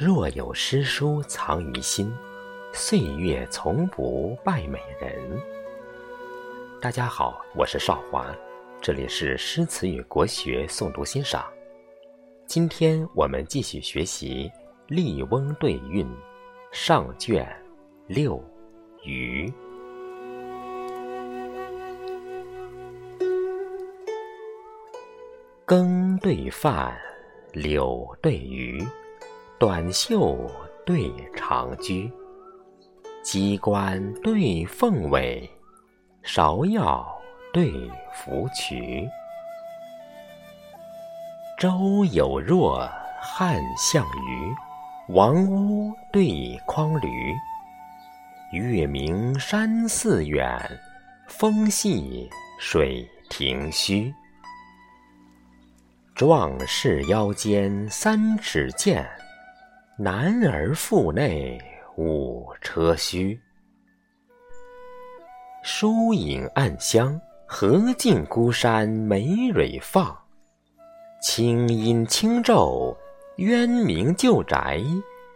[0.00, 2.10] 若有诗书藏于心，
[2.72, 5.38] 岁月从不败美人。
[6.80, 8.34] 大家好，我是少华，
[8.80, 11.44] 这里是诗词与国学诵读欣赏。
[12.46, 14.50] 今天我们继续学习
[14.88, 16.06] 《笠翁对韵》
[16.72, 17.46] 上卷
[18.06, 18.38] 六
[19.04, 19.46] 《余》。
[25.66, 26.98] 羹对饭，
[27.52, 28.82] 柳对鱼，
[29.60, 30.50] 短袖
[30.86, 32.10] 对长裾，
[33.22, 35.46] 鸡冠对凤尾，
[36.24, 37.06] 芍药
[37.52, 37.70] 对
[38.14, 39.06] 芙蕖。
[41.58, 44.54] 周有若汉项羽，
[45.12, 47.36] 王屋对匡驴。
[48.52, 50.58] 月明山寺远，
[51.28, 54.10] 风细水亭虚。
[56.14, 59.06] 壮士腰间三尺剑，
[60.02, 61.60] 男儿腹内
[61.98, 63.38] 五车须。
[65.62, 70.16] 疏影暗香，荷尽孤山梅蕊放。
[71.20, 72.96] 清阴轻骤，
[73.36, 74.80] 渊明旧宅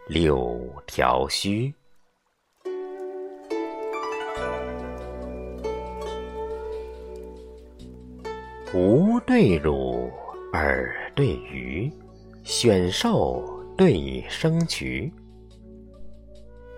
[0.07, 1.71] 柳条虚。
[8.73, 10.09] 吾对汝，
[10.51, 11.87] 尔对鱼，
[12.43, 15.11] 选兽对生渠。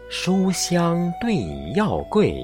[0.10, 1.38] 书香对
[1.76, 2.44] 药贵，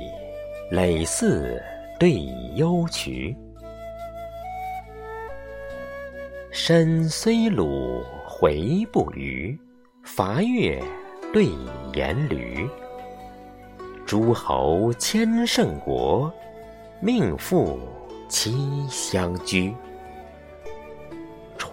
[0.72, 1.62] 诔祀
[2.00, 3.36] 对幽渠。
[6.52, 9.58] 身虽鲁，回不逾；
[10.04, 10.80] 伐越
[11.32, 11.48] 对
[11.94, 12.70] 颜驴。
[14.06, 16.32] 诸侯千乘国，
[17.00, 17.80] 命妇
[18.30, 19.74] 妻相居。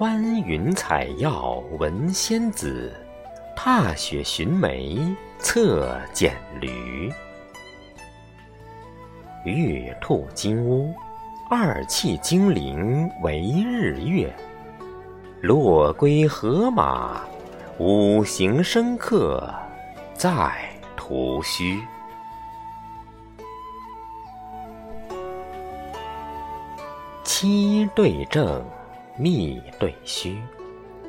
[0.01, 2.91] 穿云采药闻仙子，
[3.55, 4.99] 踏雪寻梅
[5.39, 7.13] 策蹇驴。
[9.45, 10.95] 玉兔金乌，
[11.51, 14.35] 二气精灵为日月。
[15.43, 17.21] 落归河马，
[17.77, 19.55] 五行生克
[20.15, 20.51] 在
[20.97, 21.79] 图虚。
[27.23, 28.65] 七对正，
[29.17, 30.37] 密对虚，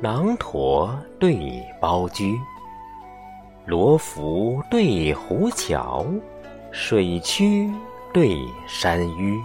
[0.00, 2.34] 囊驼对包疽。
[3.66, 6.04] 罗浮对狐巧，
[6.70, 7.70] 水曲
[8.12, 8.36] 对
[8.66, 9.40] 山迂。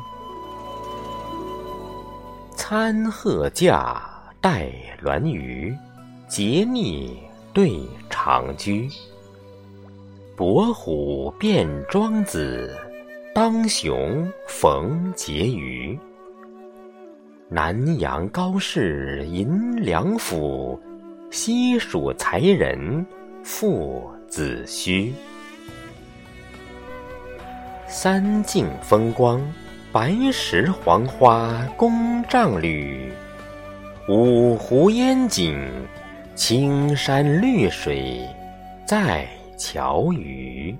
[2.56, 4.13] 参鹤驾。
[4.40, 4.69] 带
[5.03, 5.75] 鸾鱼，
[6.28, 7.17] 结逆
[7.51, 8.88] 对长居。
[10.38, 12.73] 伯虎变庄子，
[13.34, 16.00] 当雄逢婕妤。
[17.50, 20.78] 南阳高士银两府，
[21.31, 23.06] 西蜀才人
[23.41, 25.13] 父子虚。
[27.88, 29.41] 三径风光，
[29.94, 33.09] 白石黄花宫帐履。
[34.09, 35.58] 五湖烟景，
[36.35, 38.28] 青山绿水
[38.85, 39.25] 在
[39.58, 40.75] 桥屿。